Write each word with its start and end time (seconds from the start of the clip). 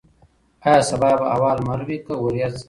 ایا 0.65 0.81
سبا 0.89 1.11
به 1.19 1.25
هوا 1.35 1.51
لمر 1.57 1.79
وي 1.87 1.97
که 2.05 2.13
وریځ؟ 2.23 2.53